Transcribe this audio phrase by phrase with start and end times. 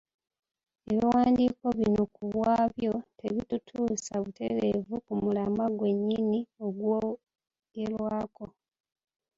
[0.89, 8.45] Ebiwandiiko bino ku bwabyo tebitutuusa butereevu ku mulamwa gwennyini ogwogerwako.